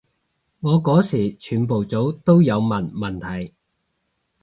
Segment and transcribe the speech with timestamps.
[0.61, 3.53] 我嗰時全部組都有問問題